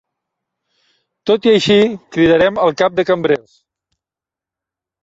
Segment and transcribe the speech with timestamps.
[1.31, 1.77] Tot i així,
[2.17, 3.57] cridarem el cap de cambrers.